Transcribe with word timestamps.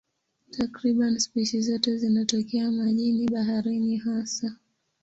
Takriban 0.51 1.19
spishi 1.19 1.61
zote 1.61 1.97
zinatokea 1.97 2.71
majini, 2.71 3.27
baharini 3.27 3.97
hasa. 3.97 4.55